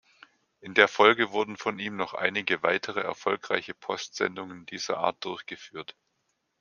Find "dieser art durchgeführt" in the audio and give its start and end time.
4.65-5.95